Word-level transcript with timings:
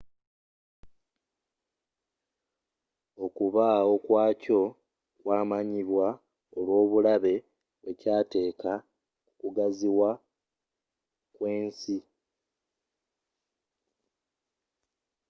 okubaawo 3.25 3.93
kwakyo 4.05 4.61
kwamanyibwa 5.19 6.07
olwobulabe 6.57 7.33
bwekyaateeka 7.81 8.71
kukugaziwa 9.25 10.11
kwensi 11.35 11.97